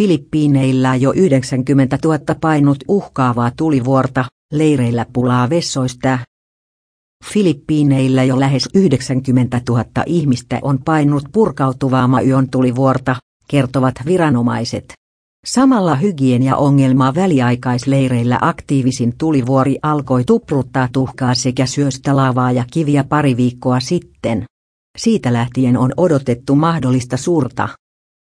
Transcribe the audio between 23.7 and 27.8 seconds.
sitten. Siitä lähtien on odotettu mahdollista suurta